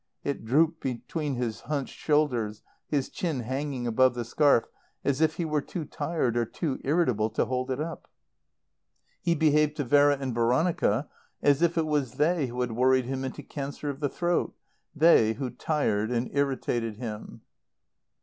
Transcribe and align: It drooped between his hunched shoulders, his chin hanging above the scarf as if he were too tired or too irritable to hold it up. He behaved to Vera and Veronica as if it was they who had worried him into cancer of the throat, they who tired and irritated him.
It 0.23 0.43
drooped 0.43 0.79
between 0.81 1.35
his 1.35 1.59
hunched 1.59 1.93
shoulders, 1.95 2.63
his 2.87 3.07
chin 3.07 3.41
hanging 3.41 3.85
above 3.85 4.15
the 4.15 4.25
scarf 4.25 4.63
as 5.05 5.21
if 5.21 5.35
he 5.35 5.45
were 5.45 5.61
too 5.61 5.85
tired 5.85 6.35
or 6.35 6.43
too 6.43 6.81
irritable 6.83 7.29
to 7.29 7.45
hold 7.45 7.69
it 7.69 7.79
up. 7.79 8.09
He 9.21 9.35
behaved 9.35 9.77
to 9.77 9.83
Vera 9.83 10.17
and 10.19 10.33
Veronica 10.33 11.07
as 11.43 11.61
if 11.61 11.77
it 11.77 11.85
was 11.85 12.13
they 12.15 12.47
who 12.47 12.61
had 12.61 12.71
worried 12.71 13.05
him 13.05 13.23
into 13.23 13.43
cancer 13.43 13.91
of 13.91 13.99
the 13.99 14.09
throat, 14.09 14.55
they 14.95 15.33
who 15.33 15.51
tired 15.51 16.09
and 16.11 16.31
irritated 16.33 16.95
him. 16.97 17.41